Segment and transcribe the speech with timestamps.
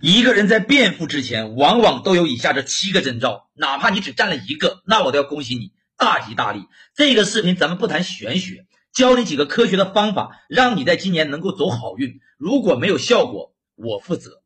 [0.00, 6.64] 一个人在变富之前，往往都有以下这七个征兆，哪怕你只占了一个，那我都要恭喜你，大吉大利。
[6.94, 12.20] 这个视频咱们不谈玄学，教你几个科学的方法，让你在今年能够走好运。
[12.36, 14.42] 如果没有效果，我负责。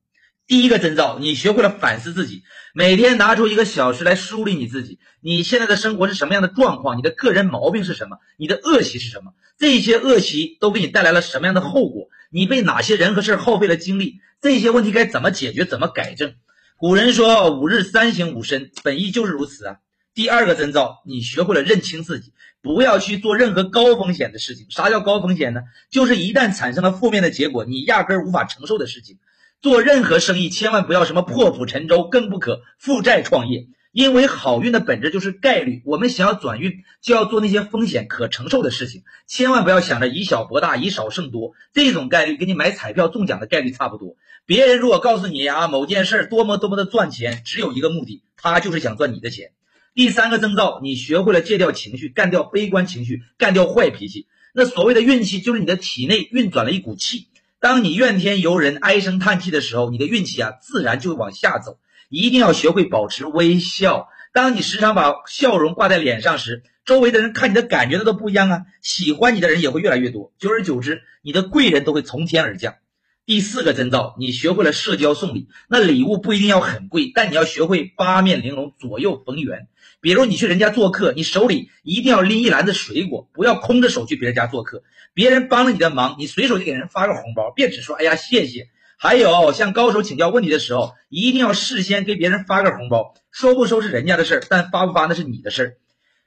[0.50, 2.42] 第一个征兆，你学会了反思自己，
[2.74, 6.98] 每天拿出一个小时来梳理你自己，你现在的生活是什么样的状况？
[6.98, 8.18] 你的个人毛病是什么？
[8.36, 9.30] 你的恶习是什么？
[9.58, 12.08] 这些恶习都给你带来了什么样的后果？
[12.32, 14.16] 你被哪些人和事耗费了精力？
[14.40, 15.64] 这些问题该怎么解决？
[15.64, 16.34] 怎么改正？
[16.76, 19.76] 古人说五日三省吾身，本意就是如此啊。
[20.14, 24.66] 第二个征兆，你学会了认清自己，不要去做任何高风险的事情。
[24.68, 25.60] 啥叫高风险呢？
[25.92, 29.20] 就是一旦产生了负面的结果，你压根无法承受的事情。
[29.62, 33.66] 做任何生意，千万不要什么破釜沉舟，更不可负债创业。
[33.92, 39.02] 因为好运的本质就是概率，我们想要转运，就要做那些风险可承受的事情。
[39.26, 44.16] 千万不要想着以小博大，以少胜多，这种概率跟你买彩票中奖的概率差不多。
[44.46, 49.50] 别人如果告诉你啊某件事多么多么的赚钱，只有一个目的，他就是想赚你的钱。
[49.92, 54.26] 第三个征兆，你学会了戒掉情绪，干掉悲观情绪，干掉坏脾气。
[54.54, 57.26] 那所谓的运气，就是你的体内运转了一股气。
[57.60, 61.78] 当你怨天尤人、唉声叹气的时候，你的运气啊，自然就会往下走。
[62.08, 64.08] 一定要学会保持微笑。
[64.32, 68.62] 当你时常把笑容挂在脸上时，周围的人看你的感觉都不一样啊。
[68.80, 72.76] 喜欢你的人也会越来越多，久而久之，你的贵人都会从天而降。
[73.26, 75.48] 第四个征兆，你学会了社交送礼。
[75.68, 79.68] 那礼物不一定要很贵，但你要学会八面玲珑、左右逢源。
[80.00, 84.82] 比如你去人家做客，你手里一定要拎一篮子水果，不要空着手去别人家做客。
[85.14, 88.68] 别人帮了你的忙，你随手就给人发个红包，别只说“哎呀，谢谢”。
[88.98, 93.14] 还有向高手请教问题的时候，一定要事先给别人发个红包。
[93.30, 95.76] 收不收是人家的事儿，但发不发那是你的事儿。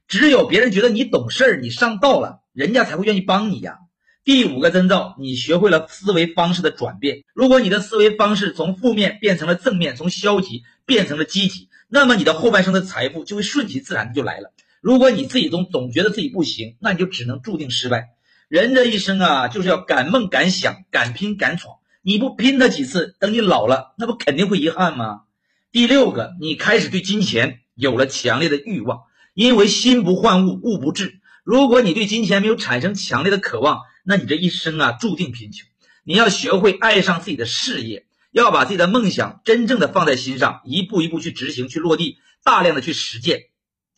[0.07, 3.79] 只有别人觉得你懂事儿，你上道了，人家才会愿意帮你呀。
[4.25, 7.25] 第五个征兆，你学会了思维方式的转变。
[7.33, 11.67] 如果你的思维方式从负面变成了正面，从消极变成了积极。
[11.89, 14.53] 那么你的后半生的财富就会顺其自然的就来了。
[14.79, 18.11] 如果你自己总总觉得自己不行，那你就只能注定失败。
[18.47, 21.75] 人这一生啊，就是要敢梦敢想，敢拼敢闯。
[22.01, 25.23] 你不拼他几次，等你老了，那不肯定会遗憾吗？
[25.73, 29.01] 第六个，你开始对金钱有了强烈的欲望，
[29.33, 31.19] 因为心不换物，物不至。
[31.43, 35.67] 如果你对金钱没有产生强烈的渴望，那你这一生啊，注定贫穷。
[36.03, 38.05] 你要学会爱上自己的事业。
[38.31, 43.41] 要把自己的梦想真正的放在心上，一步一步去执行、去落地，大量的去实践，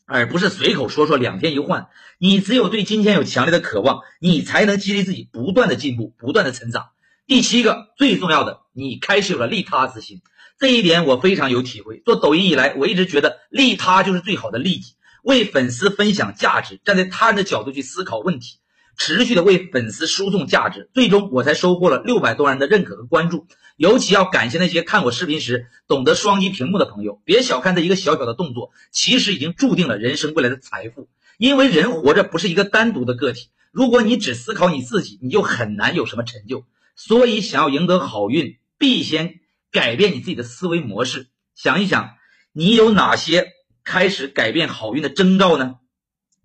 [0.05, 1.87] 而不是随口说说，两天一换。
[2.17, 6.89] 你只有对金钱有强烈的渴望，你才能激励自己不断的进步、不断的成长。
[7.25, 10.21] 第七个最重要的，你开始有了利他之心，
[10.59, 12.01] 这一点我非常有体会。
[12.03, 14.95] 做抖音以来，我一直觉得利他就是最好的利己，
[15.25, 18.59] 为粉丝分享价值，站在他人的角度去思考问题。
[18.95, 23.47] 持续的为粉丝输送价值，最终我才收获了六百多人的认可和关注。
[23.75, 27.21] 尤其要感谢那些看我视频时懂得双击屏幕的朋友。
[27.25, 31.09] 别小看这一个小小的动作，其实已经注定了人生未来的财富。
[31.39, 36.65] 因为人活着不是一个单独的个体，如果你只思考你自己，你就很难有什么成就。
[36.95, 39.39] 所以，想要赢得好运，必先
[39.71, 41.27] 改变你自己的思维模式。
[41.55, 42.11] 想一想，
[42.53, 43.51] 你有哪些
[43.85, 45.75] 开始改变好运的征兆呢？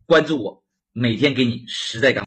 [0.06, 0.62] 关注我，
[0.92, 2.18] 每天给你实在感。